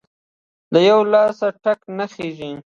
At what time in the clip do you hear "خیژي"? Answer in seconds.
2.13-2.51